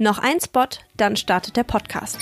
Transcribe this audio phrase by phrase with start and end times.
[0.00, 2.18] Noch ein Spot, dann startet der Podcast.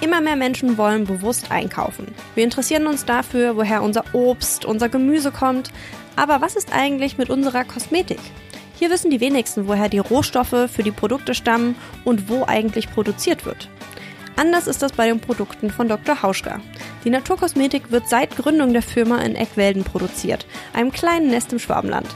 [0.00, 2.06] Immer mehr Menschen wollen bewusst einkaufen.
[2.36, 5.72] Wir interessieren uns dafür, woher unser Obst, unser Gemüse kommt.
[6.14, 8.20] Aber was ist eigentlich mit unserer Kosmetik?
[8.78, 11.74] Hier wissen die wenigsten, woher die Rohstoffe für die Produkte stammen
[12.04, 13.68] und wo eigentlich produziert wird.
[14.36, 16.22] Anders ist das bei den Produkten von Dr.
[16.22, 16.60] Hauschka.
[17.02, 22.06] Die Naturkosmetik wird seit Gründung der Firma in Eckwelden produziert, einem kleinen Nest im Schwabenland.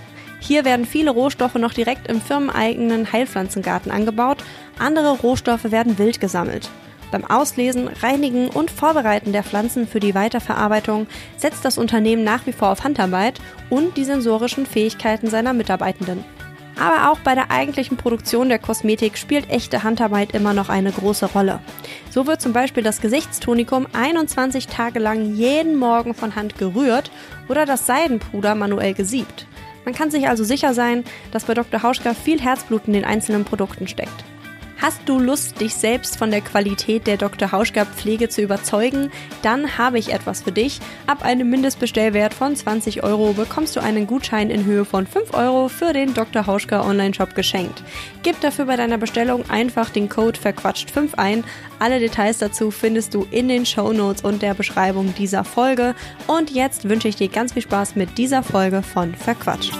[0.46, 4.44] Hier werden viele Rohstoffe noch direkt im firmeneigenen Heilpflanzengarten angebaut,
[4.78, 6.70] andere Rohstoffe werden wild gesammelt.
[7.10, 12.52] Beim Auslesen, Reinigen und Vorbereiten der Pflanzen für die Weiterverarbeitung setzt das Unternehmen nach wie
[12.52, 16.24] vor auf Handarbeit und die sensorischen Fähigkeiten seiner Mitarbeitenden.
[16.78, 21.26] Aber auch bei der eigentlichen Produktion der Kosmetik spielt echte Handarbeit immer noch eine große
[21.26, 21.60] Rolle.
[22.10, 27.10] So wird zum Beispiel das Gesichtstonikum 21 Tage lang jeden Morgen von Hand gerührt
[27.48, 29.46] oder das Seidenpuder manuell gesiebt.
[29.86, 31.82] Man kann sich also sicher sein, dass bei Dr.
[31.82, 34.24] Hauschka viel Herzblut in den einzelnen Produkten steckt.
[34.78, 37.50] Hast du Lust, dich selbst von der Qualität der Dr.
[37.50, 39.10] Hauschka Pflege zu überzeugen?
[39.40, 40.80] Dann habe ich etwas für dich.
[41.06, 45.68] Ab einem Mindestbestellwert von 20 Euro bekommst du einen Gutschein in Höhe von 5 Euro
[45.68, 46.46] für den Dr.
[46.46, 47.82] Hauschka Online-Shop geschenkt.
[48.22, 51.42] Gib dafür bei deiner Bestellung einfach den Code verquatscht5 ein.
[51.78, 55.94] Alle Details dazu findest du in den Show Notes und der Beschreibung dieser Folge.
[56.26, 59.72] Und jetzt wünsche ich dir ganz viel Spaß mit dieser Folge von Verquatscht.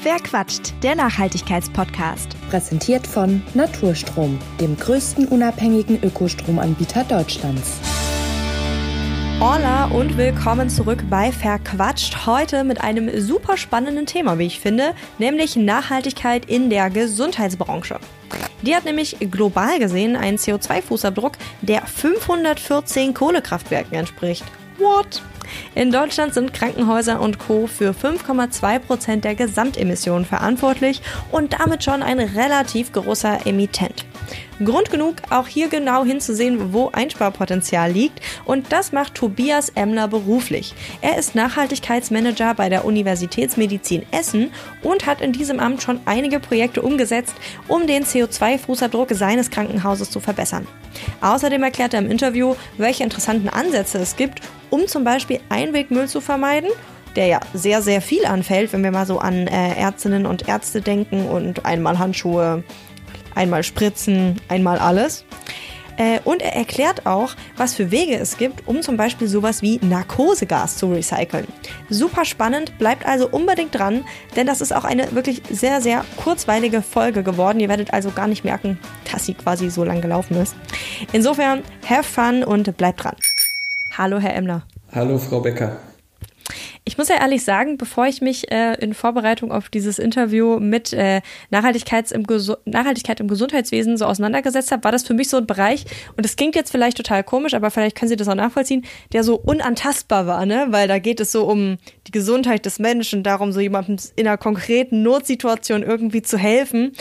[0.00, 0.74] Wer quatscht?
[0.84, 2.36] Der Nachhaltigkeitspodcast.
[2.50, 7.78] Präsentiert von Naturstrom, dem größten unabhängigen Ökostromanbieter Deutschlands.
[9.40, 12.26] Hola und willkommen zurück bei Verquatscht.
[12.26, 17.98] Heute mit einem super spannenden Thema, wie ich finde, nämlich Nachhaltigkeit in der Gesundheitsbranche.
[18.62, 24.44] Die hat nämlich global gesehen einen CO2-Fußabdruck, der 514 Kohlekraftwerken entspricht.
[24.78, 25.22] What?
[25.74, 27.66] In Deutschland sind Krankenhäuser und Co.
[27.66, 34.04] für 5,2 Prozent der Gesamtemissionen verantwortlich und damit schon ein relativ großer Emittent.
[34.64, 38.20] Grund genug, auch hier genau hinzusehen, wo Einsparpotenzial liegt.
[38.44, 40.74] Und das macht Tobias Emmler beruflich.
[41.00, 44.50] Er ist Nachhaltigkeitsmanager bei der Universitätsmedizin Essen
[44.82, 47.34] und hat in diesem Amt schon einige Projekte umgesetzt,
[47.68, 50.66] um den CO2-Fußabdruck seines Krankenhauses zu verbessern.
[51.20, 54.40] Außerdem erklärt er im Interview, welche interessanten Ansätze es gibt,
[54.70, 56.70] um zum Beispiel Einwegmüll zu vermeiden
[57.16, 60.80] der ja sehr, sehr viel anfällt, wenn wir mal so an äh, Ärztinnen und Ärzte
[60.80, 62.62] denken und einmal Handschuhe,
[63.34, 65.24] einmal Spritzen, einmal alles.
[65.96, 69.80] Äh, und er erklärt auch, was für Wege es gibt, um zum Beispiel sowas wie
[69.82, 71.48] Narkosegas zu recyceln.
[71.90, 74.04] Super spannend, bleibt also unbedingt dran,
[74.36, 77.58] denn das ist auch eine wirklich sehr, sehr kurzweilige Folge geworden.
[77.58, 78.78] Ihr werdet also gar nicht merken,
[79.12, 80.54] dass sie quasi so lang gelaufen ist.
[81.12, 83.16] Insofern, have fun und bleibt dran.
[83.98, 84.62] Hallo, Herr Emler.
[84.94, 85.76] Hallo, Frau Becker.
[86.84, 90.92] Ich muss ja ehrlich sagen, bevor ich mich äh, in Vorbereitung auf dieses Interview mit
[90.92, 91.20] äh,
[91.50, 92.24] Nachhaltigkeit, im
[92.64, 95.84] Nachhaltigkeit im Gesundheitswesen so auseinandergesetzt habe, war das für mich so ein Bereich,
[96.16, 99.24] und das klingt jetzt vielleicht total komisch, aber vielleicht können Sie das auch nachvollziehen, der
[99.24, 100.68] so unantastbar war, ne?
[100.70, 104.38] Weil da geht es so um die Gesundheit des Menschen, darum, so jemandem in einer
[104.38, 106.92] konkreten Notsituation irgendwie zu helfen.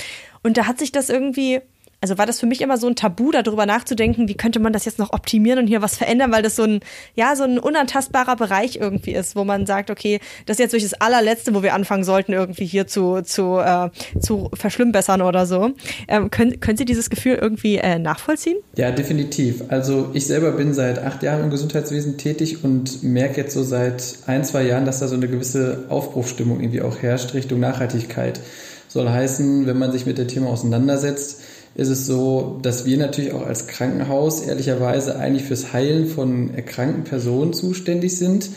[0.41, 1.61] Und da hat sich das irgendwie
[1.99, 4.85] also war das für mich immer so ein Tabu, darüber nachzudenken, wie könnte man das
[4.85, 6.79] jetzt noch optimieren und hier was verändern, weil das so ein,
[7.15, 10.91] ja, so ein unantastbarer Bereich irgendwie ist, wo man sagt, okay, das ist jetzt wirklich
[10.91, 15.71] das allerletzte, wo wir anfangen sollten, irgendwie hier zu, zu, äh, zu verschlimmbessern oder so.
[16.07, 18.57] Ähm, können, können Sie dieses Gefühl irgendwie äh, nachvollziehen?
[18.75, 19.63] Ja, definitiv.
[19.69, 24.19] Also ich selber bin seit acht Jahren im Gesundheitswesen tätig und merke jetzt so seit
[24.27, 28.39] ein, zwei Jahren, dass da so eine gewisse Aufbruchstimmung irgendwie auch herrscht Richtung Nachhaltigkeit.
[28.87, 31.41] Soll heißen, wenn man sich mit dem Thema auseinandersetzt,
[31.77, 37.03] ist es so, dass wir natürlich auch als Krankenhaus ehrlicherweise eigentlich fürs Heilen von erkrankten
[37.03, 38.49] Personen zuständig sind.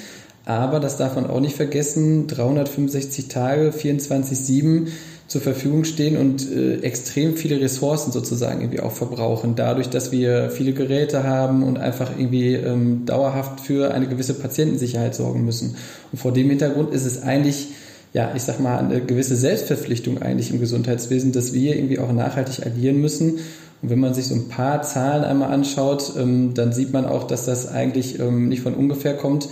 [0.46, 4.88] Aber das darf man auch nicht vergessen, 365 Tage, 24-7
[5.28, 9.54] zur Verfügung stehen und äh, extrem viele Ressourcen sozusagen irgendwie auch verbrauchen.
[9.54, 15.14] Dadurch, dass wir viele Geräte haben und einfach irgendwie ähm, dauerhaft für eine gewisse Patientensicherheit
[15.14, 15.76] sorgen müssen.
[16.10, 17.68] Und vor dem Hintergrund ist es eigentlich
[18.12, 22.66] ja, ich sag mal, eine gewisse Selbstverpflichtung eigentlich im Gesundheitswesen, dass wir irgendwie auch nachhaltig
[22.66, 23.38] agieren müssen.
[23.82, 27.24] Und wenn man sich so ein paar Zahlen einmal anschaut, ähm, dann sieht man auch,
[27.24, 29.48] dass das eigentlich ähm, nicht von ungefähr kommt.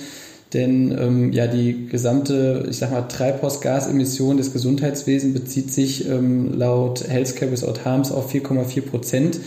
[0.54, 7.52] Denn ähm, ja, die gesamte, ich sag mal, Treibhausgasemission des Gesundheitswesens bezieht sich laut Healthcare
[7.52, 9.40] Without Harms auf 4,4 Prozent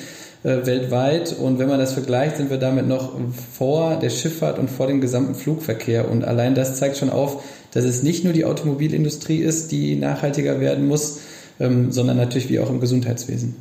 [0.44, 1.36] äh, weltweit.
[1.40, 3.13] Und wenn man das vergleicht, sind wir damit noch
[3.54, 6.10] vor der Schifffahrt und vor dem gesamten Flugverkehr.
[6.10, 7.44] Und allein das zeigt schon auf,
[7.74, 11.22] dass es nicht nur die Automobilindustrie ist, die nachhaltiger werden muss,
[11.60, 13.56] ähm, sondern natürlich wie auch im Gesundheitswesen.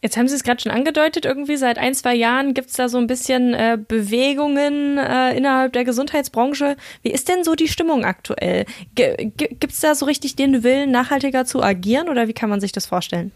[0.00, 2.88] Jetzt haben Sie es gerade schon angedeutet, irgendwie seit ein, zwei Jahren gibt es da
[2.88, 6.76] so ein bisschen äh, Bewegungen äh, innerhalb der Gesundheitsbranche.
[7.02, 8.64] Wie ist denn so die Stimmung aktuell?
[8.94, 12.70] Gibt es da so richtig den Willen, nachhaltiger zu agieren oder wie kann man sich
[12.70, 13.32] das vorstellen?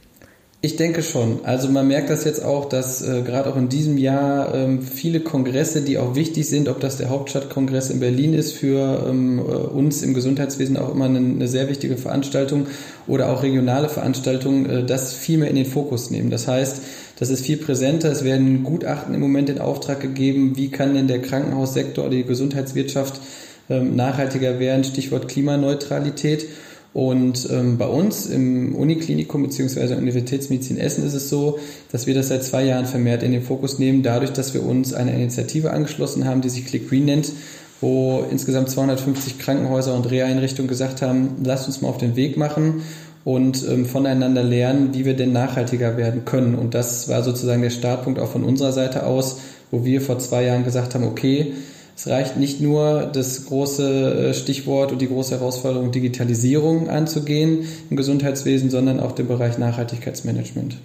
[0.64, 1.40] Ich denke schon.
[1.44, 5.18] Also man merkt das jetzt auch, dass äh, gerade auch in diesem Jahr ähm, viele
[5.18, 9.42] Kongresse, die auch wichtig sind, ob das der Hauptstadtkongress in Berlin ist, für ähm, äh,
[9.42, 12.68] uns im Gesundheitswesen auch immer eine, eine, sehr wichtige Veranstaltung
[13.08, 16.30] oder auch regionale Veranstaltungen, äh, das viel mehr in den Fokus nehmen.
[16.30, 16.80] Das heißt,
[17.18, 18.12] das ist viel präsenter.
[18.12, 22.22] Es werden Gutachten im Moment in Auftrag gegeben, wie kann denn der Krankenhaussektor oder die
[22.22, 23.20] Gesundheitswirtschaft
[23.68, 26.46] ähm, nachhaltiger werden, Stichwort Klimaneutralität.
[26.94, 29.94] Und ähm, bei uns im Uniklinikum bzw.
[29.94, 31.58] Universitätsmedizin Essen ist es so,
[31.90, 34.92] dass wir das seit zwei Jahren vermehrt in den Fokus nehmen, dadurch, dass wir uns
[34.92, 37.32] einer Initiative angeschlossen haben, die sich Click Green nennt,
[37.80, 42.82] wo insgesamt 250 Krankenhäuser und Reha-Einrichtungen gesagt haben, lasst uns mal auf den Weg machen
[43.24, 46.54] und ähm, voneinander lernen, wie wir denn nachhaltiger werden können.
[46.54, 49.38] Und das war sozusagen der Startpunkt auch von unserer Seite aus,
[49.70, 51.54] wo wir vor zwei Jahren gesagt haben, okay,
[52.02, 57.96] es reicht nicht nur, das große äh, Stichwort und die große Herausforderung Digitalisierung anzugehen im
[57.96, 60.78] Gesundheitswesen, sondern auch den Bereich Nachhaltigkeitsmanagement.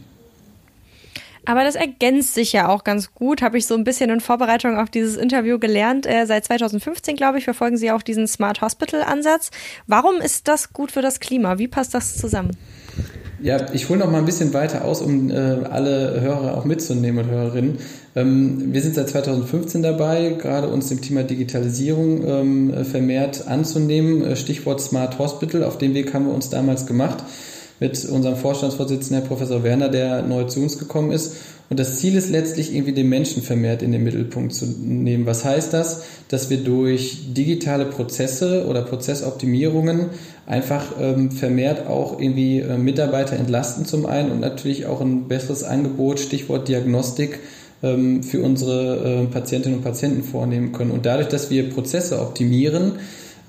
[1.45, 4.77] Aber das ergänzt sich ja auch ganz gut, habe ich so ein bisschen in Vorbereitung
[4.77, 6.05] auf dieses Interview gelernt.
[6.05, 9.49] Äh, seit 2015, glaube ich, verfolgen Sie auch diesen Smart Hospital Ansatz.
[9.87, 11.57] Warum ist das gut für das Klima?
[11.57, 12.51] Wie passt das zusammen?
[13.39, 17.23] Ja, ich hole noch mal ein bisschen weiter aus, um äh, alle Hörer auch mitzunehmen
[17.23, 17.77] und Hörerinnen.
[18.15, 24.23] Ähm, wir sind seit 2015 dabei, gerade uns dem Thema Digitalisierung ähm, vermehrt anzunehmen.
[24.25, 27.23] Äh, Stichwort Smart Hospital, auf dem Weg haben wir uns damals gemacht
[27.79, 31.35] mit unserem Vorstandsvorsitzenden, Herr Professor Werner, der neu zu uns gekommen ist
[31.69, 35.25] und das Ziel ist letztlich irgendwie den Menschen vermehrt in den Mittelpunkt zu nehmen.
[35.25, 36.03] Was heißt das?
[36.29, 40.11] Dass wir durch digitale Prozesse oder Prozessoptimierungen
[40.45, 45.63] einfach ähm, vermehrt auch irgendwie äh, Mitarbeiter entlasten zum einen und natürlich auch ein besseres
[45.63, 47.39] Angebot, Stichwort Diagnostik,
[47.83, 50.91] ähm, für unsere äh, Patientinnen und Patienten vornehmen können.
[50.91, 52.93] Und dadurch, dass wir Prozesse optimieren,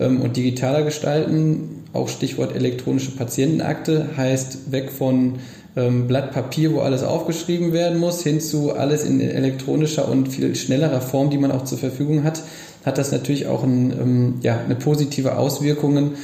[0.00, 5.34] ähm, und digitaler gestalten, auch Stichwort elektronische Patientenakte, heißt weg von
[5.78, 10.54] ähm, Blatt Papier, wo alles aufgeschrieben werden muss, hin zu alles in elektronischer und viel
[10.56, 12.42] schnellerer Form, die man auch zur Verfügung hat,
[12.84, 16.16] hat das natürlich auch ein, ähm, ja, eine positive Auswirkungen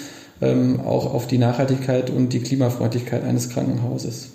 [0.42, 4.30] ähm, auch auf die Nachhaltigkeit und die Klimafreundlichkeit eines Krankenhauses.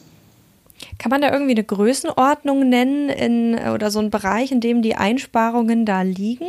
[0.98, 4.96] Kann man da irgendwie eine Größenordnung nennen in, oder so einen Bereich, in dem die
[4.96, 6.48] Einsparungen da liegen?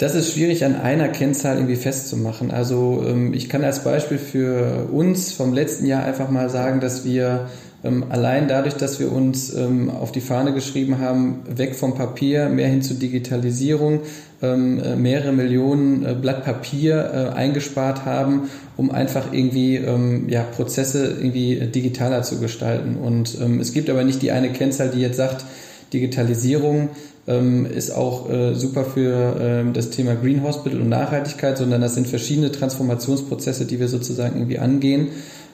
[0.00, 2.50] Das ist schwierig an einer Kennzahl irgendwie festzumachen.
[2.50, 7.04] Also ähm, ich kann als Beispiel für uns vom letzten Jahr einfach mal sagen, dass
[7.04, 7.50] wir
[7.84, 12.48] ähm, allein dadurch, dass wir uns ähm, auf die Fahne geschrieben haben, weg vom Papier,
[12.48, 14.00] mehr hin zur Digitalisierung,
[14.40, 18.48] äh, mehrere Millionen äh, Blatt Papier äh, eingespart haben,
[18.78, 19.84] um einfach irgendwie
[20.28, 22.96] ja, Prozesse irgendwie digitaler zu gestalten.
[22.96, 25.44] Und es gibt aber nicht die eine Kennzahl, die jetzt sagt,
[25.92, 26.88] Digitalisierung
[27.30, 31.94] ähm, ist auch äh, super für ähm, das Thema Green Hospital und Nachhaltigkeit, sondern das
[31.94, 35.08] sind verschiedene Transformationsprozesse, die wir sozusagen irgendwie angehen.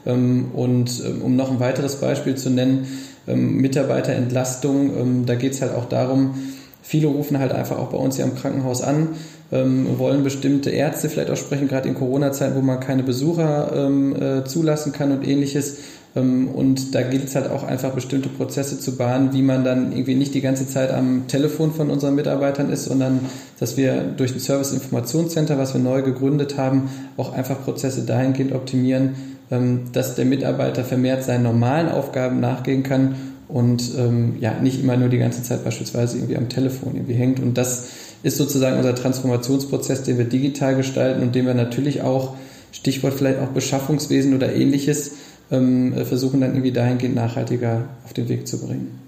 [0.06, 2.86] Ähm, und ähm, um noch ein weiteres Beispiel zu nennen,
[3.28, 6.34] ähm, Mitarbeiterentlastung, ähm, da geht es halt auch darum,
[6.82, 9.08] viele rufen halt einfach auch bei uns hier am Krankenhaus an,
[9.48, 14.90] wollen bestimmte Ärzte vielleicht auch sprechen, gerade in Corona-Zeiten, wo man keine Besucher äh, zulassen
[14.90, 15.84] kann und ähnliches ähm,
[16.20, 20.14] und da gilt es halt auch einfach bestimmte Prozesse zu bahnen, wie man dann irgendwie
[20.14, 23.20] nicht die ganze Zeit am Telefon von unseren Mitarbeitern ist, sondern
[23.60, 29.16] dass wir durch ein Service-Informationscenter, was wir neu gegründet haben, auch einfach Prozesse dahingehend optimieren,
[29.50, 33.16] ähm, dass der Mitarbeiter vermehrt seinen normalen Aufgaben nachgehen kann
[33.48, 37.40] und ähm, ja nicht immer nur die ganze Zeit beispielsweise irgendwie am Telefon irgendwie hängt.
[37.40, 37.88] Und das
[38.22, 42.34] ist sozusagen unser Transformationsprozess, den wir digital gestalten und den wir natürlich auch,
[42.72, 45.16] Stichwort vielleicht auch Beschaffungswesen oder ähnliches, ähm,
[45.48, 49.06] versuchen dann irgendwie dahingehend nachhaltiger auf den Weg zu bringen.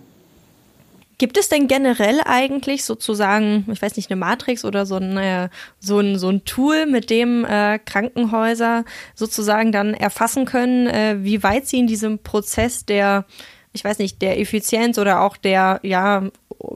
[1.19, 5.49] Gibt es denn generell eigentlich sozusagen, ich weiß nicht, eine Matrix oder so ein, äh,
[5.81, 8.85] so ein, so ein Tool, mit dem äh, Krankenhäuser
[9.17, 13.25] sozusagen dann erfassen können, äh, wie weit sie in diesem Prozess der,
[13.73, 16.23] ich weiß nicht, der Effizienz oder auch der, ja,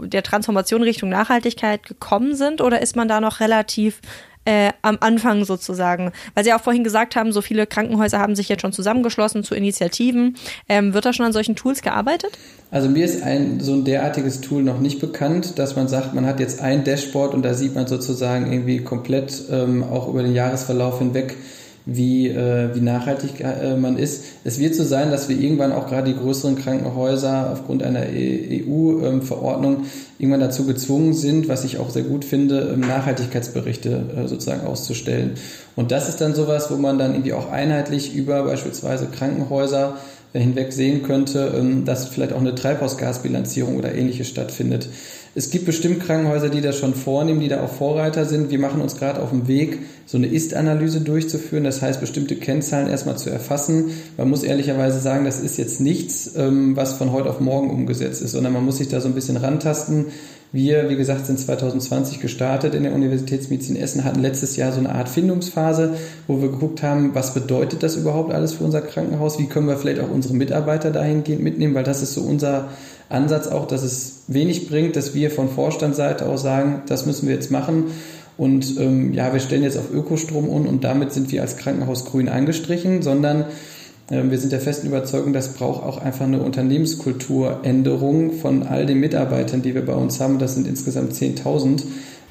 [0.02, 2.60] der Transformation Richtung Nachhaltigkeit gekommen sind?
[2.60, 4.00] Oder ist man da noch relativ
[4.44, 6.12] äh, am Anfang sozusagen.
[6.34, 9.54] Weil Sie auch vorhin gesagt haben, so viele Krankenhäuser haben sich jetzt schon zusammengeschlossen zu
[9.54, 10.36] Initiativen.
[10.68, 12.38] Ähm, wird da schon an solchen Tools gearbeitet?
[12.70, 16.26] Also mir ist ein so ein derartiges Tool noch nicht bekannt, dass man sagt, man
[16.26, 20.34] hat jetzt ein Dashboard und da sieht man sozusagen irgendwie komplett ähm, auch über den
[20.34, 21.36] Jahresverlauf hinweg,
[21.84, 24.24] wie, äh, wie nachhaltig äh, man ist.
[24.44, 29.76] Es wird so sein, dass wir irgendwann auch gerade die größeren Krankenhäuser aufgrund einer EU-Verordnung
[29.76, 29.86] ähm,
[30.18, 35.32] irgendwann dazu gezwungen sind, was ich auch sehr gut finde, ähm, Nachhaltigkeitsberichte äh, sozusagen auszustellen.
[35.74, 39.96] Und das ist dann sowas, wo man dann irgendwie auch einheitlich über beispielsweise Krankenhäuser
[40.32, 44.88] hinweg sehen könnte, ähm, dass vielleicht auch eine Treibhausgasbilanzierung oder ähnliches stattfindet.
[45.34, 48.50] Es gibt bestimmt Krankenhäuser, die das schon vornehmen, die da auch Vorreiter sind.
[48.50, 51.64] Wir machen uns gerade auf dem Weg, so eine Ist-Analyse durchzuführen.
[51.64, 53.92] Das heißt, bestimmte Kennzahlen erstmal zu erfassen.
[54.18, 58.20] Man muss ehrlicherweise sagen, das ist jetzt nichts, ähm, was von heute auf morgen umgesetzt
[58.20, 60.06] ist, sondern man muss sich da so ein bisschen rantasten.
[60.54, 64.94] Wir, wie gesagt, sind 2020 gestartet in der Universitätsmedizin Essen, hatten letztes Jahr so eine
[64.94, 65.94] Art Findungsphase,
[66.26, 69.38] wo wir geguckt haben, was bedeutet das überhaupt alles für unser Krankenhaus?
[69.38, 71.74] Wie können wir vielleicht auch unsere Mitarbeiter dahingehend mitnehmen?
[71.74, 72.68] Weil das ist so unser
[73.12, 77.34] Ansatz auch, dass es wenig bringt, dass wir von Vorstandsseite aus sagen, das müssen wir
[77.34, 77.86] jetzt machen.
[78.36, 82.06] Und ähm, ja, wir stellen jetzt auf Ökostrom um und damit sind wir als Krankenhaus
[82.06, 83.44] grün angestrichen, sondern
[84.10, 89.00] ähm, wir sind der festen Überzeugung, das braucht auch einfach eine Unternehmenskulturänderung von all den
[89.00, 90.38] Mitarbeitern, die wir bei uns haben.
[90.38, 91.84] Das sind insgesamt 10.000,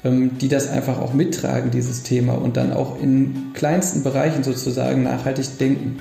[0.04, 5.02] ähm, die das einfach auch mittragen, dieses Thema, und dann auch in kleinsten Bereichen sozusagen
[5.04, 5.98] nachhaltig denken.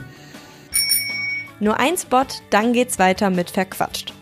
[1.59, 4.13] Nur ein Spot, dann geht's weiter mit Verquatscht.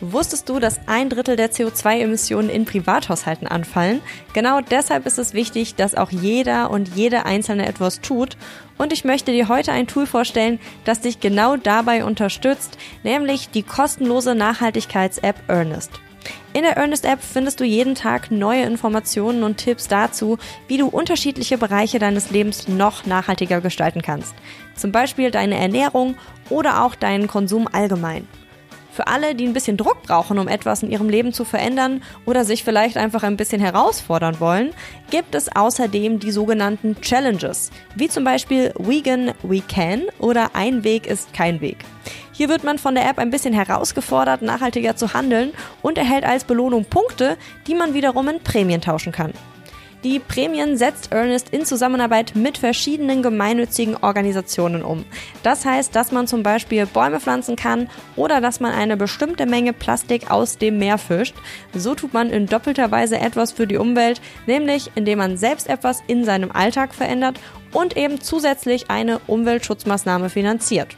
[0.00, 4.00] Wusstest du, dass ein Drittel der CO2-Emissionen in Privathaushalten anfallen?
[4.32, 8.36] Genau deshalb ist es wichtig, dass auch jeder und jede Einzelne etwas tut.
[8.76, 13.62] Und ich möchte dir heute ein Tool vorstellen, das dich genau dabei unterstützt, nämlich die
[13.62, 15.92] kostenlose Nachhaltigkeits-App Earnest.
[16.54, 20.88] In der Earnest App findest du jeden Tag neue Informationen und Tipps dazu, wie du
[20.88, 24.34] unterschiedliche Bereiche deines Lebens noch nachhaltiger gestalten kannst.
[24.74, 26.16] Zum Beispiel deine Ernährung
[26.50, 28.26] oder auch deinen Konsum allgemein.
[28.94, 32.44] Für alle, die ein bisschen Druck brauchen, um etwas in ihrem Leben zu verändern oder
[32.44, 34.70] sich vielleicht einfach ein bisschen herausfordern wollen,
[35.10, 41.08] gibt es außerdem die sogenannten Challenges, wie zum Beispiel Vegan We Can oder Ein Weg
[41.08, 41.78] ist kein Weg.
[42.30, 45.50] Hier wird man von der App ein bisschen herausgefordert, nachhaltiger zu handeln
[45.82, 47.36] und erhält als Belohnung Punkte,
[47.66, 49.32] die man wiederum in Prämien tauschen kann.
[50.04, 55.06] Die Prämien setzt Ernest in Zusammenarbeit mit verschiedenen gemeinnützigen Organisationen um.
[55.42, 59.72] Das heißt, dass man zum Beispiel Bäume pflanzen kann oder dass man eine bestimmte Menge
[59.72, 61.34] Plastik aus dem Meer fischt.
[61.72, 66.02] So tut man in doppelter Weise etwas für die Umwelt, nämlich indem man selbst etwas
[66.06, 67.40] in seinem Alltag verändert
[67.72, 70.94] und eben zusätzlich eine Umweltschutzmaßnahme finanziert.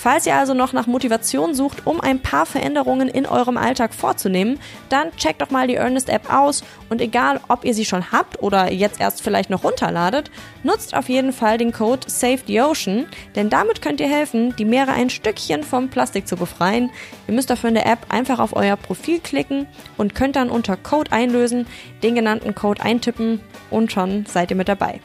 [0.00, 4.60] Falls ihr also noch nach Motivation sucht, um ein paar Veränderungen in eurem Alltag vorzunehmen,
[4.90, 8.40] dann checkt doch mal die Earnest App aus und egal, ob ihr sie schon habt
[8.40, 10.30] oder jetzt erst vielleicht noch runterladet,
[10.62, 14.64] nutzt auf jeden Fall den Code Save the Ocean, denn damit könnt ihr helfen, die
[14.64, 16.90] Meere ein Stückchen vom Plastik zu befreien.
[17.26, 20.76] Ihr müsst dafür in der App einfach auf euer Profil klicken und könnt dann unter
[20.76, 21.66] Code einlösen,
[22.04, 25.00] den genannten Code eintippen und schon seid ihr mit dabei.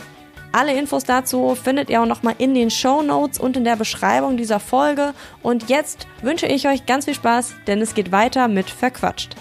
[0.55, 4.37] Alle Infos dazu findet ihr auch nochmal in den Show Notes und in der Beschreibung
[4.37, 5.15] dieser Folge.
[5.41, 9.35] Und jetzt wünsche ich euch ganz viel Spaß, denn es geht weiter mit Verquatscht.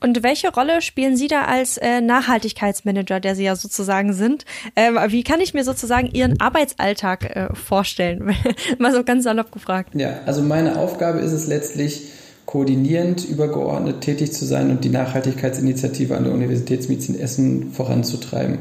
[0.00, 4.46] Und welche Rolle spielen Sie da als äh, Nachhaltigkeitsmanager, der Sie ja sozusagen sind?
[4.76, 8.34] Ähm, wie kann ich mir sozusagen Ihren Arbeitsalltag äh, vorstellen?
[8.78, 9.94] Mal so ganz salopp gefragt.
[9.94, 12.12] Ja, also meine Aufgabe ist es letztlich,
[12.46, 18.60] koordinierend, übergeordnet tätig zu sein und die Nachhaltigkeitsinitiative an der Universitätsmedizin Essen voranzutreiben.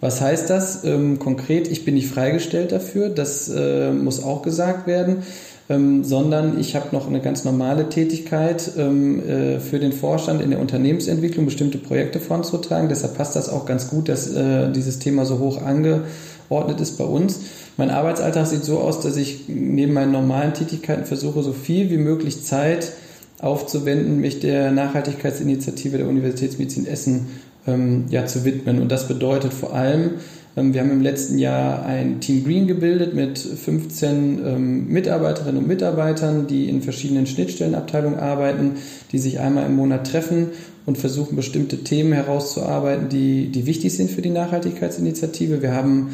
[0.00, 1.68] Was heißt das ähm, konkret?
[1.68, 5.24] Ich bin nicht freigestellt dafür, das äh, muss auch gesagt werden,
[5.68, 10.50] ähm, sondern ich habe noch eine ganz normale Tätigkeit ähm, äh, für den Vorstand in
[10.50, 12.88] der Unternehmensentwicklung, bestimmte Projekte voranzutragen.
[12.88, 17.04] Deshalb passt das auch ganz gut, dass äh, dieses Thema so hoch angeordnet ist bei
[17.04, 17.40] uns.
[17.76, 21.98] Mein Arbeitsalltag sieht so aus, dass ich neben meinen normalen Tätigkeiten versuche, so viel wie
[21.98, 22.92] möglich Zeit
[23.40, 27.26] aufzuwenden, mich der Nachhaltigkeitsinitiative der Universitätsmedizin Essen
[27.68, 28.80] ähm, ja, zu widmen.
[28.80, 30.12] Und das bedeutet vor allem,
[30.56, 35.68] ähm, wir haben im letzten Jahr ein Team Green gebildet mit 15 ähm, Mitarbeiterinnen und
[35.68, 38.72] Mitarbeitern, die in verschiedenen Schnittstellenabteilungen arbeiten,
[39.12, 40.48] die sich einmal im Monat treffen
[40.86, 45.62] und versuchen, bestimmte Themen herauszuarbeiten, die, die wichtig sind für die Nachhaltigkeitsinitiative.
[45.62, 46.10] Wir haben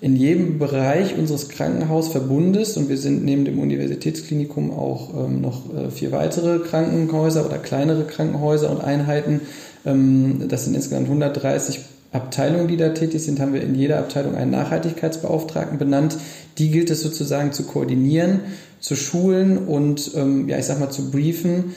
[0.00, 5.90] in jedem Bereich unseres Krankenhausverbundes und wir sind neben dem Universitätsklinikum auch ähm, noch äh,
[5.90, 9.40] vier weitere Krankenhäuser oder kleinere Krankenhäuser und Einheiten
[9.86, 11.80] das sind insgesamt 130
[12.12, 16.16] Abteilungen, die da tätig sind, haben wir in jeder Abteilung einen Nachhaltigkeitsbeauftragten benannt.
[16.58, 18.40] Die gilt es sozusagen zu koordinieren,
[18.80, 21.74] zu schulen und, ähm, ja, ich sag mal, zu briefen.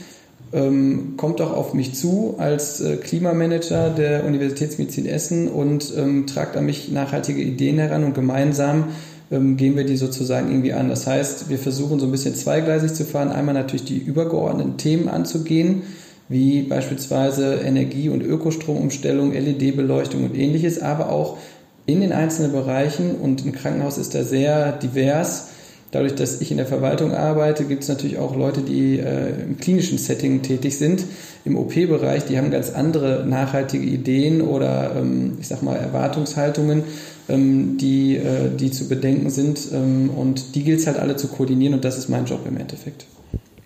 [0.51, 6.57] Ähm, kommt doch auf mich zu als äh, Klimamanager der Universitätsmedizin Essen und ähm, tragt
[6.57, 8.85] an mich nachhaltige Ideen heran und gemeinsam
[9.29, 10.89] ähm, gehen wir die sozusagen irgendwie an.
[10.89, 15.07] Das heißt, wir versuchen so ein bisschen zweigleisig zu fahren, einmal natürlich die übergeordneten Themen
[15.07, 15.83] anzugehen,
[16.29, 21.37] wie beispielsweise Energie- und Ökostromumstellung, LED-Beleuchtung und ähnliches, aber auch
[21.85, 25.49] in den einzelnen Bereichen und ein Krankenhaus ist da sehr divers.
[25.91, 29.57] Dadurch, dass ich in der Verwaltung arbeite, gibt es natürlich auch Leute, die äh, im
[29.57, 31.03] klinischen Setting tätig sind,
[31.45, 36.83] im OP-Bereich, die haben ganz andere nachhaltige Ideen oder ähm, ich sag mal Erwartungshaltungen.
[37.29, 39.59] ähm, die, äh, die zu bedenken sind.
[39.71, 42.57] Ähm, und die gilt es halt alle zu koordinieren und das ist mein Job im
[42.57, 43.05] Endeffekt.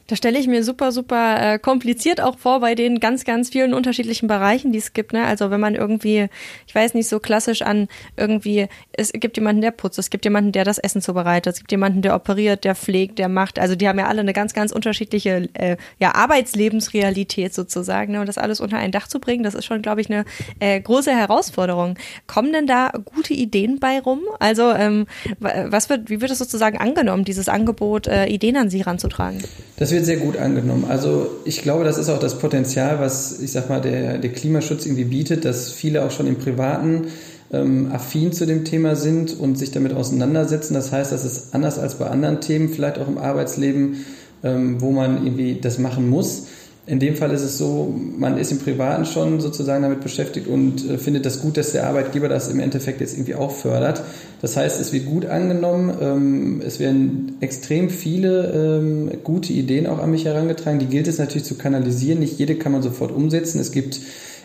[0.08, 3.74] Da stelle ich mir super, super äh, kompliziert auch vor bei den ganz, ganz vielen
[3.74, 5.14] unterschiedlichen Bereichen, die es gibt.
[5.14, 5.26] Ne?
[5.26, 6.28] Also wenn man irgendwie,
[6.68, 10.52] ich weiß nicht, so klassisch an irgendwie, es gibt jemanden, der putzt, es gibt jemanden,
[10.52, 13.60] der das Essen zubereitet, es gibt jemanden, der operiert, der pflegt, der macht.
[13.60, 18.12] Also die haben ja alle eine ganz, ganz unterschiedliche äh, ja, Arbeitslebensrealität sozusagen.
[18.12, 18.20] Ne?
[18.20, 20.26] Und das alles unter ein Dach zu bringen, das ist schon, glaube ich, eine
[20.60, 21.98] äh, große Herausforderung.
[22.28, 24.20] Kommen denn da gute Ideen bei rum?
[24.40, 25.06] Also ähm,
[25.40, 29.42] was wird, wie wird es sozusagen angenommen, dieses Angebot, äh, Ideen an Sie ranzutragen?
[29.78, 30.86] Das wird sehr gut angenommen.
[30.90, 34.86] Also ich glaube, das ist auch das Potenzial, was ich sag mal der, der Klimaschutz
[34.86, 37.08] irgendwie bietet, dass viele auch schon im Privaten
[37.54, 40.74] ähm, affin zu dem Thema sind und sich damit auseinandersetzen.
[40.74, 44.06] Das heißt, das ist anders als bei anderen Themen, vielleicht auch im Arbeitsleben,
[44.44, 46.48] ähm, wo man irgendwie das machen muss.
[46.86, 50.90] In dem Fall ist es so, man ist im Privaten schon sozusagen damit beschäftigt und
[50.90, 54.04] äh, findet das gut, dass der Arbeitgeber das im Endeffekt jetzt irgendwie auch fördert.
[54.42, 60.00] Das heißt, es wird gut angenommen, ähm, es werden extrem viele ähm, gute Ideen auch
[60.00, 60.80] an mich herangetragen.
[60.80, 62.20] Die gilt es natürlich zu kanalisieren.
[62.20, 63.62] Nicht jede kann man sofort umsetzen.
[63.62, 64.02] Es gibt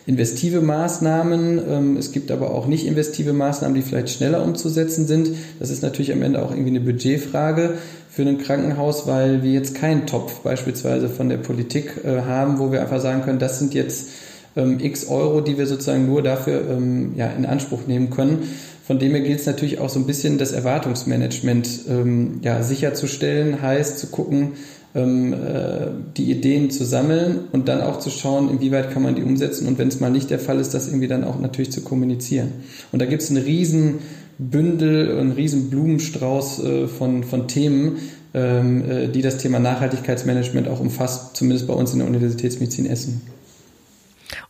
[0.07, 5.31] investive Maßnahmen, ähm, es gibt aber auch nicht investive Maßnahmen, die vielleicht schneller umzusetzen sind.
[5.59, 7.75] Das ist natürlich am Ende auch irgendwie eine Budgetfrage
[8.09, 12.73] für ein Krankenhaus, weil wir jetzt keinen Topf beispielsweise von der Politik äh, haben, wo
[12.73, 14.09] wir einfach sagen können, das sind jetzt
[14.57, 18.49] ähm, x Euro, die wir sozusagen nur dafür ähm, ja, in Anspruch nehmen können.
[18.85, 23.61] Von dem her gilt es natürlich auch so ein bisschen das Erwartungsmanagement ähm, ja, sicherzustellen,
[23.61, 24.53] heißt zu gucken,
[24.95, 29.23] ähm, äh, die Ideen zu sammeln und dann auch zu schauen, inwieweit kann man die
[29.23, 31.83] umsetzen und wenn es mal nicht der Fall ist, das irgendwie dann auch natürlich zu
[31.83, 32.53] kommunizieren.
[32.91, 33.99] Und da gibt es einen riesen
[34.39, 37.99] Bündel, ein riesen Blumenstrauß äh, von, von Themen,
[38.35, 43.23] ähm, äh, die das Thema Nachhaltigkeitsmanagement auch umfasst, zumindest bei uns in der Universitätsmedizin Essen.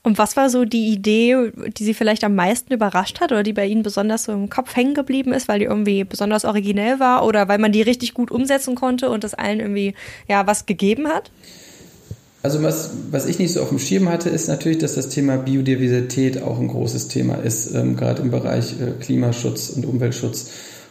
[0.03, 3.53] Und was war so die Idee, die Sie vielleicht am meisten überrascht hat oder die
[3.53, 7.25] bei Ihnen besonders so im Kopf hängen geblieben ist, weil die irgendwie besonders originell war
[7.25, 9.95] oder weil man die richtig gut umsetzen konnte und das allen irgendwie
[10.29, 11.31] ja was gegeben hat?
[12.43, 15.37] Also was, was ich nicht so auf dem Schirm hatte, ist natürlich, dass das Thema
[15.37, 20.51] Biodiversität auch ein großes Thema ist, ähm, gerade im Bereich äh, Klimaschutz und Umweltschutz.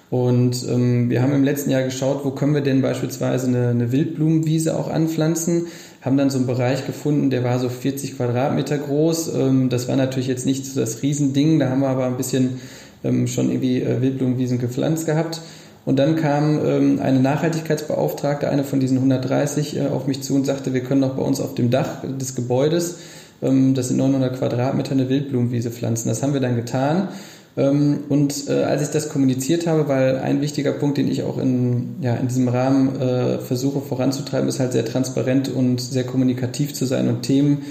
[0.09, 3.91] Und ähm, wir haben im letzten Jahr geschaut, wo können wir denn beispielsweise eine, eine
[3.91, 5.67] Wildblumenwiese auch anpflanzen,
[6.01, 9.33] haben dann so einen Bereich gefunden, der war so 40 Quadratmeter groß.
[9.35, 12.59] Ähm, das war natürlich jetzt nicht so das Riesending, da haben wir aber ein bisschen
[13.03, 15.41] ähm, schon irgendwie äh, Wildblumenwiesen gepflanzt gehabt.
[15.87, 20.45] Und dann kam ähm, eine Nachhaltigkeitsbeauftragte, eine von diesen 130, äh, auf mich zu und
[20.45, 22.97] sagte, wir können doch bei uns auf dem Dach des Gebäudes,
[23.41, 26.09] ähm, das sind 900 Quadratmeter, eine Wildblumenwiese pflanzen.
[26.09, 27.07] Das haben wir dann getan.
[27.55, 31.37] Ähm, und äh, als ich das kommuniziert habe, weil ein wichtiger Punkt, den ich auch
[31.37, 36.73] in, ja, in diesem Rahmen äh, versuche voranzutreiben, ist halt sehr transparent und sehr kommunikativ
[36.73, 37.61] zu sein und Themen,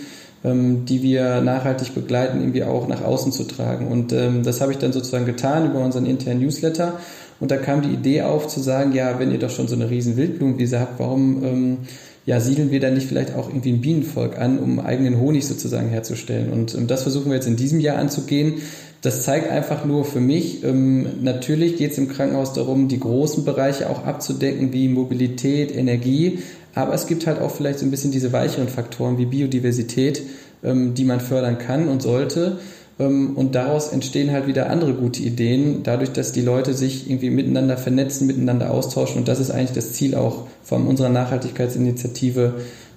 [0.42, 3.88] ähm, die wir nachhaltig begleiten, irgendwie auch nach außen zu tragen.
[3.88, 6.94] Und ähm, das habe ich dann sozusagen getan über unseren internen Newsletter.
[7.40, 9.90] Und da kam die Idee auf zu sagen, ja, wenn ihr doch schon so eine
[9.90, 11.76] riesen Wildblumenwiese habt, warum ähm,
[12.24, 15.88] ja, siedeln wir dann nicht vielleicht auch irgendwie ein Bienenvolk an, um eigenen Honig sozusagen
[15.88, 16.50] herzustellen?
[16.52, 18.54] Und ähm, das versuchen wir jetzt in diesem Jahr anzugehen.
[19.02, 23.44] Das zeigt einfach nur für mich, ähm, natürlich geht es im Krankenhaus darum, die großen
[23.44, 26.38] Bereiche auch abzudecken, wie Mobilität, Energie,
[26.74, 30.22] aber es gibt halt auch vielleicht so ein bisschen diese weicheren Faktoren wie Biodiversität,
[30.62, 32.58] ähm, die man fördern kann und sollte.
[32.98, 37.30] Ähm, und daraus entstehen halt wieder andere gute Ideen, dadurch, dass die Leute sich irgendwie
[37.30, 39.18] miteinander vernetzen, miteinander austauschen.
[39.18, 42.54] Und das ist eigentlich das Ziel auch von unserer Nachhaltigkeitsinitiative,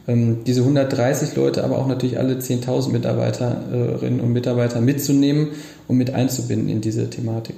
[0.07, 5.49] ähm, diese 130 Leute, aber auch natürlich alle 10.000 Mitarbeiterinnen und Mitarbeiter mitzunehmen
[5.87, 7.55] und mit einzubinden in diese Thematik.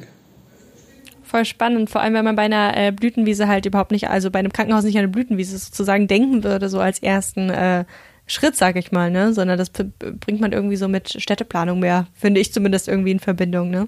[1.23, 4.39] Voll spannend, vor allem wenn man bei einer äh, Blütenwiese halt überhaupt nicht, also bei
[4.39, 7.85] einem Krankenhaus nicht an eine Blütenwiese sozusagen denken würde, so als ersten äh,
[8.31, 9.33] Schritt, sag ich mal, ne?
[9.33, 13.69] Sondern das bringt man irgendwie so mit Städteplanung mehr, finde ich zumindest irgendwie in Verbindung,
[13.69, 13.87] ne?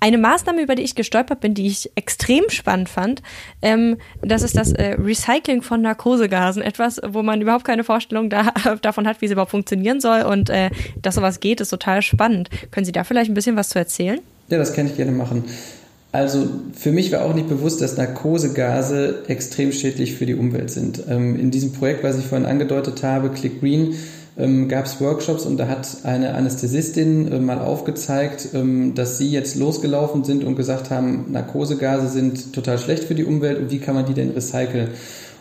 [0.00, 3.20] Eine Maßnahme, über die ich gestolpert bin, die ich extrem spannend fand,
[3.62, 6.62] ähm, das ist das äh, Recycling von Narkosegasen.
[6.62, 10.22] Etwas, wo man überhaupt keine Vorstellung da, davon hat, wie es überhaupt funktionieren soll.
[10.22, 10.70] Und äh,
[11.02, 12.48] dass sowas geht, ist total spannend.
[12.70, 14.20] Können Sie da vielleicht ein bisschen was zu erzählen?
[14.48, 15.44] Ja, das kann ich gerne machen.
[16.10, 21.02] Also für mich war auch nicht bewusst, dass Narkosegase extrem schädlich für die Umwelt sind.
[21.08, 23.94] Ähm, in diesem Projekt, was ich vorhin angedeutet habe, Click Green,
[24.38, 29.28] ähm, gab es Workshops und da hat eine Anästhesistin äh, mal aufgezeigt, ähm, dass sie
[29.30, 33.78] jetzt losgelaufen sind und gesagt haben, Narkosegase sind total schlecht für die Umwelt und wie
[33.78, 34.90] kann man die denn recyceln?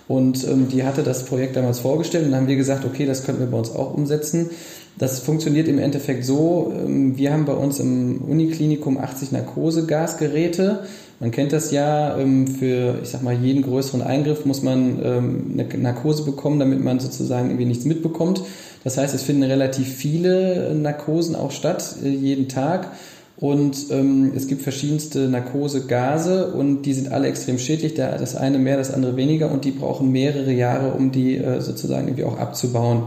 [0.09, 3.41] Und die hatte das Projekt damals vorgestellt und dann haben wir gesagt, okay, das könnten
[3.41, 4.51] wir bei uns auch umsetzen.
[4.97, 10.79] Das funktioniert im Endeffekt so, ähm, wir haben bei uns im Uniklinikum 80 Narkosegasgeräte.
[11.19, 15.51] Man kennt das ja, ähm, für, ich sag mal, jeden größeren Eingriff muss man ähm,
[15.53, 18.41] eine Narkose bekommen, damit man sozusagen irgendwie nichts mitbekommt.
[18.83, 22.91] Das heißt, es finden relativ viele Narkosen auch statt, äh, jeden Tag.
[23.39, 27.93] Und ähm, es gibt verschiedenste Narkosegase und die sind alle extrem schädlich.
[27.93, 32.07] Das eine mehr, das andere weniger und die brauchen mehrere Jahre, um die äh, sozusagen
[32.07, 33.03] irgendwie auch abzubauen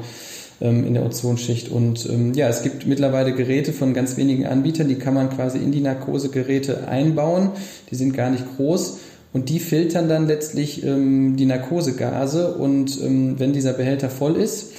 [0.60, 1.70] ähm, in der Ozonschicht.
[1.70, 5.58] Und ähm, ja, es gibt mittlerweile Geräte von ganz wenigen Anbietern, die kann man quasi
[5.58, 7.50] in die Narkosegeräte einbauen.
[7.90, 8.98] Die sind gar nicht groß.
[9.32, 12.54] Und die filtern dann letztlich ähm, die Narkosegase.
[12.54, 14.72] Und ähm, wenn dieser Behälter voll ist,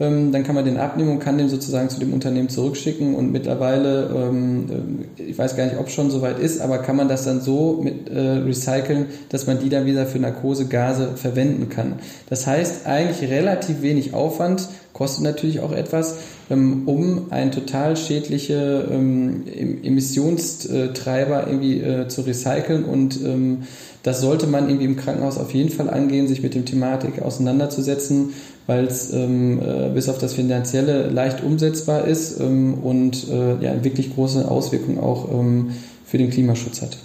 [0.00, 3.14] ähm, dann kann man den abnehmen und kann den sozusagen zu dem Unternehmen zurückschicken.
[3.14, 7.08] Und mittlerweile, ähm, äh, ich weiß gar nicht, ob schon soweit ist, aber kann man
[7.08, 11.94] das dann so mit äh, recyceln, dass man die dann wieder für Narkosegase verwenden kann.
[12.30, 16.16] Das heißt eigentlich relativ wenig Aufwand, kostet natürlich auch etwas,
[16.48, 19.44] ähm, um ein total schädliche ähm,
[19.82, 22.84] Emissionstreiber irgendwie äh, zu recyceln.
[22.84, 23.64] Und ähm,
[24.04, 28.32] das sollte man irgendwie im Krankenhaus auf jeden Fall angehen, sich mit dem Thematik auseinanderzusetzen
[28.68, 33.82] weil es ähm, äh, bis auf das Finanzielle leicht umsetzbar ist ähm, und äh, ja,
[33.82, 35.70] wirklich große Auswirkungen auch ähm,
[36.04, 36.98] für den Klimaschutz hat.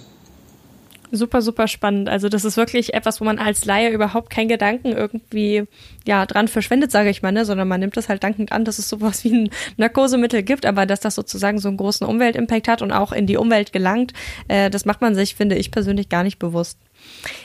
[1.10, 2.10] Super, super spannend.
[2.10, 5.64] Also das ist wirklich etwas, wo man als Laie überhaupt keinen Gedanken irgendwie
[6.06, 7.46] ja dran verschwendet, sage ich mal, ne?
[7.46, 10.84] sondern man nimmt das halt dankend an, dass es sowas wie ein Narkosemittel gibt, aber
[10.84, 14.12] dass das sozusagen so einen großen Umweltimpact hat und auch in die Umwelt gelangt,
[14.48, 16.78] äh, das macht man sich, finde ich persönlich, gar nicht bewusst.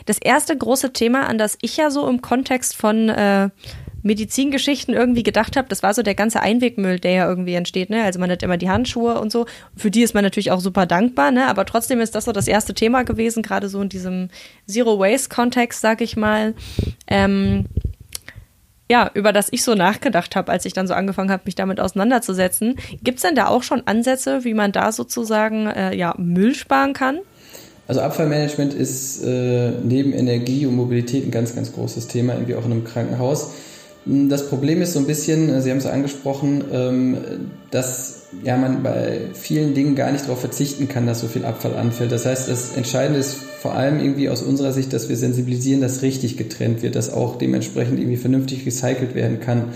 [0.06, 3.50] Das erste große Thema, an das ich ja so im Kontext von äh,
[4.04, 7.90] Medizingeschichten irgendwie gedacht habe, das war so der ganze Einwegmüll, der ja irgendwie entsteht.
[7.90, 8.04] Ne?
[8.04, 9.46] Also man hat immer die Handschuhe und so.
[9.76, 11.48] Für die ist man natürlich auch super dankbar, ne?
[11.48, 14.30] aber trotzdem ist das so das erste Thema gewesen, gerade so in diesem
[14.68, 16.54] Zero-Waste-Kontext, sag ich mal.
[17.08, 17.66] Ähm,
[18.92, 21.80] ja, über das ich so nachgedacht habe, als ich dann so angefangen habe, mich damit
[21.80, 22.76] auseinanderzusetzen.
[23.04, 26.94] Gibt es denn da auch schon Ansätze, wie man da sozusagen äh, ja, Müll sparen
[26.94, 27.20] kann?
[27.88, 32.66] Also Abfallmanagement ist äh, neben Energie und Mobilität ein ganz, ganz großes Thema, irgendwie auch
[32.66, 33.52] in einem Krankenhaus.
[34.06, 37.18] Das Problem ist so ein bisschen, äh, Sie haben es angesprochen, ähm,
[37.72, 41.76] dass ja, man bei vielen Dingen gar nicht darauf verzichten kann, dass so viel Abfall
[41.76, 42.12] anfällt.
[42.12, 46.02] Das heißt, das Entscheidende ist vor allem irgendwie aus unserer Sicht, dass wir sensibilisieren, dass
[46.02, 49.74] richtig getrennt wird, dass auch dementsprechend irgendwie vernünftig recycelt werden kann.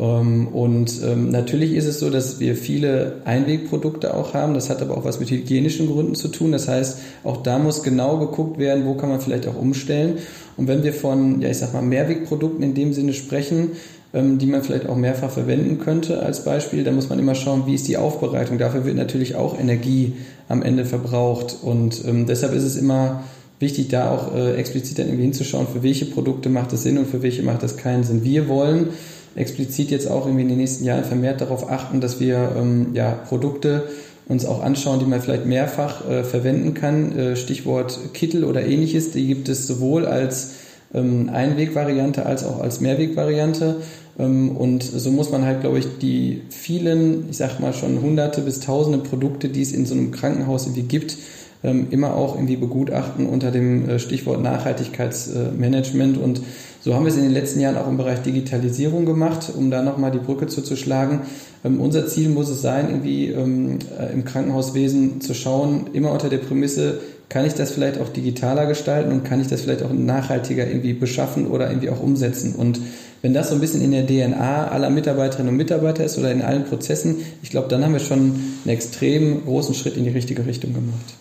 [0.00, 4.54] Ähm, und ähm, natürlich ist es so, dass wir viele Einwegprodukte auch haben.
[4.54, 6.52] Das hat aber auch was mit hygienischen Gründen zu tun.
[6.52, 10.18] Das heißt, auch da muss genau geguckt werden, wo kann man vielleicht auch umstellen.
[10.56, 13.72] Und wenn wir von, ja, ich sag mal, Mehrwegprodukten in dem Sinne sprechen,
[14.14, 17.64] ähm, die man vielleicht auch mehrfach verwenden könnte als Beispiel, dann muss man immer schauen,
[17.66, 18.56] wie ist die Aufbereitung.
[18.56, 20.14] Dafür wird natürlich auch Energie
[20.48, 21.58] am Ende verbraucht.
[21.62, 23.22] Und ähm, deshalb ist es immer
[23.58, 27.06] wichtig, da auch äh, explizit dann irgendwie hinzuschauen, für welche Produkte macht es Sinn und
[27.06, 28.24] für welche macht es keinen Sinn.
[28.24, 28.88] Wir wollen
[29.34, 33.12] explizit jetzt auch irgendwie in den nächsten Jahren vermehrt darauf achten, dass wir ähm, ja,
[33.12, 33.84] Produkte
[34.28, 37.16] uns auch anschauen, die man vielleicht mehrfach äh, verwenden kann.
[37.18, 40.52] Äh, Stichwort Kittel oder ähnliches, die gibt es sowohl als
[40.94, 43.76] ähm, Einwegvariante als auch als Mehrwegvariante.
[44.18, 48.40] Ähm, und so muss man halt, glaube ich, die vielen, ich sag mal schon hunderte
[48.42, 51.16] bis tausende Produkte, die es in so einem Krankenhaus irgendwie gibt,
[51.62, 56.16] immer auch irgendwie begutachten unter dem äh, Stichwort Nachhaltigkeitsmanagement.
[56.16, 56.40] Und
[56.80, 59.82] so haben wir es in den letzten Jahren auch im Bereich Digitalisierung gemacht, um da
[59.82, 61.20] nochmal die Brücke zuzuschlagen.
[61.62, 66.30] Ähm, unser Ziel muss es sein, irgendwie ähm, äh, im Krankenhauswesen zu schauen, immer unter
[66.30, 69.92] der Prämisse, kann ich das vielleicht auch digitaler gestalten und kann ich das vielleicht auch
[69.92, 72.54] nachhaltiger irgendwie beschaffen oder irgendwie auch umsetzen.
[72.56, 72.80] Und
[73.22, 76.42] wenn das so ein bisschen in der DNA aller Mitarbeiterinnen und Mitarbeiter ist oder in
[76.42, 80.46] allen Prozessen, ich glaube, dann haben wir schon einen extrem großen Schritt in die richtige
[80.46, 81.19] Richtung gemacht.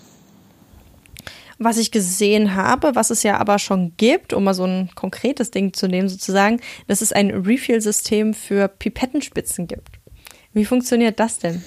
[1.59, 5.51] Was ich gesehen habe, was es ja aber schon gibt, um mal so ein konkretes
[5.51, 9.99] Ding zu nehmen sozusagen, dass es ein Refill-System für Pipettenspitzen gibt.
[10.53, 11.61] Wie funktioniert das denn?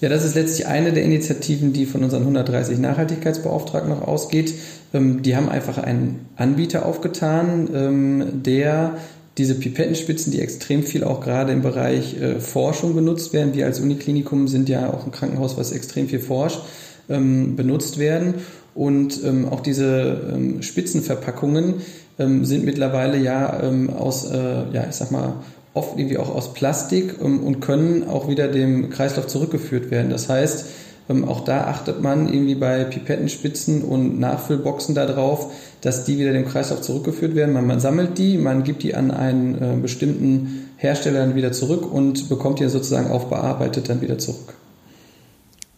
[0.00, 4.54] Ja, das ist letztlich eine der Initiativen, die von unseren 130 Nachhaltigkeitsbeauftragten noch ausgeht.
[4.94, 8.98] Ähm, die haben einfach einen Anbieter aufgetan, ähm, der
[9.38, 13.54] diese Pipettenspitzen, die extrem viel auch gerade im Bereich äh, Forschung benutzt werden.
[13.54, 16.60] Wir als Uniklinikum sind ja auch ein Krankenhaus, was extrem viel forscht,
[17.08, 18.34] ähm, benutzt werden.
[18.78, 21.82] Und ähm, auch diese ähm, Spitzenverpackungen
[22.16, 25.32] ähm, sind mittlerweile ja ähm, aus, äh, ja, ich sag mal,
[25.74, 30.10] oft irgendwie auch aus Plastik ähm, und können auch wieder dem Kreislauf zurückgeführt werden.
[30.10, 30.66] Das heißt,
[31.10, 36.46] ähm, auch da achtet man irgendwie bei Pipettenspitzen und Nachfüllboxen darauf, dass die wieder dem
[36.46, 37.54] Kreislauf zurückgeführt werden.
[37.54, 41.92] Man, man sammelt die, man gibt die an einen äh, bestimmten Hersteller dann wieder zurück
[41.92, 44.54] und bekommt die sozusagen aufbearbeitet dann wieder zurück.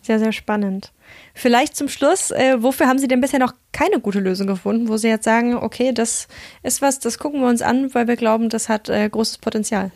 [0.02, 0.92] Sehr, sehr spannend.
[1.34, 4.96] Vielleicht zum Schluss, äh, wofür haben Sie denn bisher noch keine gute Lösung gefunden, wo
[4.96, 6.28] Sie jetzt sagen, okay, das
[6.62, 9.90] ist was, das gucken wir uns an, weil wir glauben, das hat äh, großes Potenzial?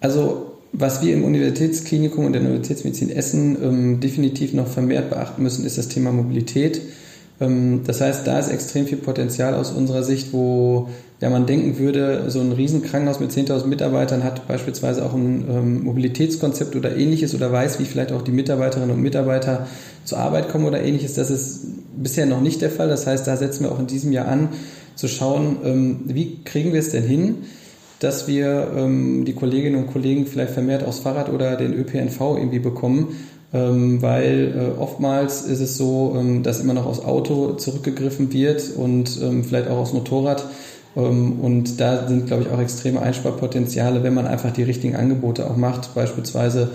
[0.00, 5.64] Also was wir im Universitätsklinikum und der Universitätsmedizin Essen ähm, definitiv noch vermehrt beachten müssen,
[5.64, 6.80] ist das Thema Mobilität.
[7.40, 10.88] Ähm, das heißt, da ist extrem viel Potenzial aus unserer Sicht, wo
[11.20, 15.84] ja, man denken würde, so ein Riesenkrankenhaus mit 10.000 Mitarbeitern hat beispielsweise auch ein ähm,
[15.84, 19.66] Mobilitätskonzept oder ähnliches oder weiß, wie vielleicht auch die Mitarbeiterinnen und Mitarbeiter
[20.04, 21.14] zur Arbeit kommen oder ähnliches.
[21.14, 21.60] Das ist
[21.96, 22.88] bisher noch nicht der Fall.
[22.88, 24.50] Das heißt, da setzen wir auch in diesem Jahr an,
[24.94, 27.36] zu schauen, ähm, wie kriegen wir es denn hin,
[28.00, 32.58] dass wir ähm, die Kolleginnen und Kollegen vielleicht vermehrt aufs Fahrrad oder den ÖPNV irgendwie
[32.58, 33.16] bekommen,
[33.56, 38.70] ähm, weil äh, oftmals ist es so, ähm, dass immer noch aufs Auto zurückgegriffen wird
[38.76, 40.44] und ähm, vielleicht auch aufs Motorrad.
[40.94, 45.48] Ähm, und da sind, glaube ich, auch extreme Einsparpotenziale, wenn man einfach die richtigen Angebote
[45.48, 45.94] auch macht.
[45.94, 46.68] Beispielsweise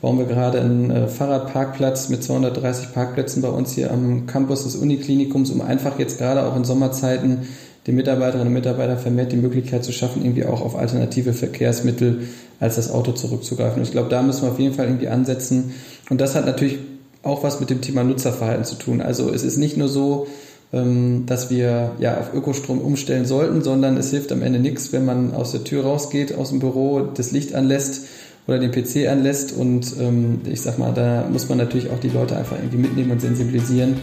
[0.00, 4.76] bauen wir gerade einen äh, Fahrradparkplatz mit 230 Parkplätzen bei uns hier am Campus des
[4.76, 7.48] Uniklinikums, um einfach jetzt gerade auch in Sommerzeiten
[7.86, 12.28] den Mitarbeiterinnen und Mitarbeitern vermehrt die Möglichkeit zu schaffen, irgendwie auch auf alternative Verkehrsmittel
[12.60, 13.78] als das Auto zurückzugreifen.
[13.78, 15.74] Und ich glaube, da müssen wir auf jeden Fall irgendwie ansetzen.
[16.08, 16.78] Und das hat natürlich
[17.22, 19.00] auch was mit dem Thema Nutzerverhalten zu tun.
[19.00, 20.26] Also es ist nicht nur so,
[20.72, 25.04] ähm, dass wir ja auf Ökostrom umstellen sollten, sondern es hilft am Ende nichts, wenn
[25.04, 28.06] man aus der Tür rausgeht, aus dem Büro das Licht anlässt
[28.46, 29.52] oder den PC anlässt.
[29.52, 33.10] Und ähm, ich sag mal, da muss man natürlich auch die Leute einfach irgendwie mitnehmen
[33.12, 33.96] und sensibilisieren.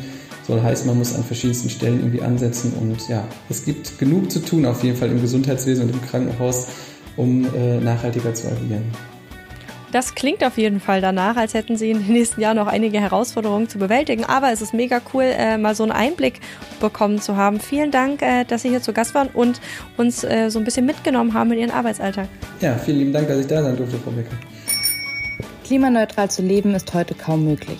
[0.48, 2.74] Soll heißen, man muss an verschiedensten Stellen irgendwie ansetzen.
[2.80, 6.68] Und ja, es gibt genug zu tun, auf jeden Fall im Gesundheitswesen und im Krankenhaus,
[7.16, 8.84] um äh, nachhaltiger zu agieren.
[9.92, 13.02] Das klingt auf jeden Fall danach, als hätten Sie in den nächsten Jahren noch einige
[13.02, 14.24] Herausforderungen zu bewältigen.
[14.24, 16.40] Aber es ist mega cool, äh, mal so einen Einblick
[16.80, 17.60] bekommen zu haben.
[17.60, 19.60] Vielen Dank, äh, dass Sie hier zu Gast waren und
[19.98, 22.30] uns äh, so ein bisschen mitgenommen haben in Ihren Arbeitsalltag.
[22.62, 24.36] Ja, vielen lieben Dank, dass ich da sein durfte, Frau Becker.
[25.66, 27.80] Klimaneutral zu leben ist heute kaum möglich.